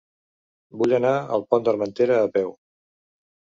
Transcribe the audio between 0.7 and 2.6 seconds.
Vull anar al Pont d'Armentera a peu.